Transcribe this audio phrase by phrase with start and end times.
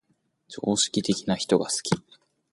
[0.47, 1.91] 常識的な人が好き